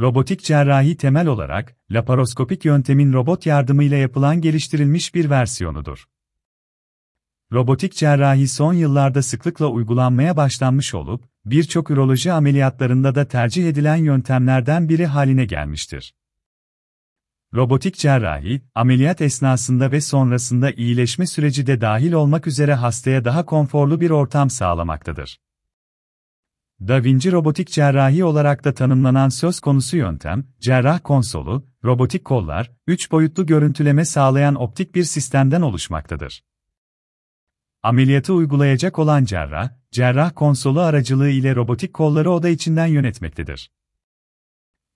[0.00, 6.04] Robotik cerrahi temel olarak, laparoskopik yöntemin robot yardımıyla yapılan geliştirilmiş bir versiyonudur.
[7.52, 14.88] Robotik cerrahi son yıllarda sıklıkla uygulanmaya başlanmış olup, birçok üroloji ameliyatlarında da tercih edilen yöntemlerden
[14.88, 16.14] biri haline gelmiştir.
[17.54, 24.00] Robotik cerrahi, ameliyat esnasında ve sonrasında iyileşme süreci de dahil olmak üzere hastaya daha konforlu
[24.00, 25.43] bir ortam sağlamaktadır.
[26.80, 33.10] Da Vinci robotik cerrahi olarak da tanımlanan söz konusu yöntem, cerrah konsolu, robotik kollar, 3
[33.12, 36.44] boyutlu görüntüleme sağlayan optik bir sistemden oluşmaktadır.
[37.82, 43.70] Ameliyatı uygulayacak olan cerrah, cerrah konsolu aracılığı ile robotik kolları oda içinden yönetmektedir.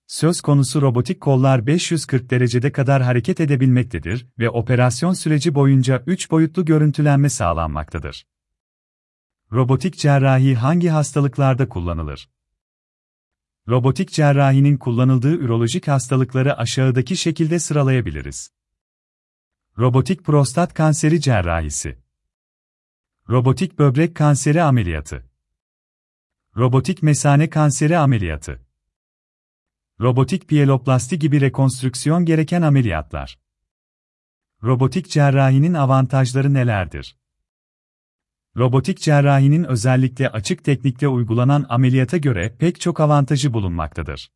[0.07, 6.65] Söz konusu robotik kollar 540 derecede kadar hareket edebilmektedir ve operasyon süreci boyunca 3 boyutlu
[6.65, 8.25] görüntülenme sağlanmaktadır.
[9.53, 12.31] Robotik cerrahi hangi hastalıklarda kullanılır?
[13.69, 18.53] Robotik cerrahinin kullanıldığı ürolojik hastalıkları aşağıdaki şekilde sıralayabiliriz.
[19.79, 21.99] Robotik prostat kanseri cerrahisi.
[23.29, 25.31] Robotik böbrek kanseri ameliyatı.
[26.57, 28.67] Robotik mesane kanseri ameliyatı.
[30.01, 33.39] Robotik piyeloplasti gibi rekonstrüksiyon gereken ameliyatlar.
[34.63, 37.19] Robotik cerrahinin avantajları nelerdir?
[38.59, 44.31] Robotik cerrahinin özellikle açık teknikte uygulanan ameliyata göre pek çok avantajı bulunmaktadır.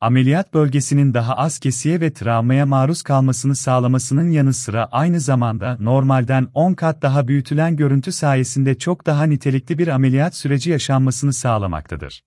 [0.00, 6.48] Ameliyat bölgesinin daha az kesiye ve travmaya maruz kalmasını sağlamasının yanı sıra aynı zamanda normalden
[6.54, 12.24] 10 kat daha büyütülen görüntü sayesinde çok daha nitelikli bir ameliyat süreci yaşanmasını sağlamaktadır.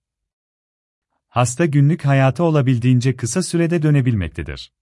[1.28, 4.72] Hasta günlük hayata olabildiğince kısa sürede dönebilmektedir.